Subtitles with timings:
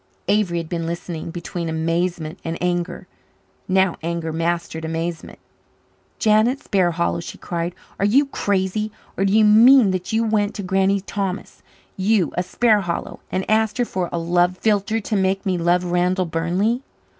[0.27, 3.05] Avery had been listening, between amazement and anger.
[3.67, 5.37] Now anger mastered amazement.
[6.17, 8.91] "Janet Sparhallow," she cried, "are you crazy?
[9.15, 11.61] Or do you mean that you went to Granny Thomas
[11.97, 13.19] you, a Sparhallow!
[13.31, 16.81] and asked her for a love philtre to make me love Randall Burnley?"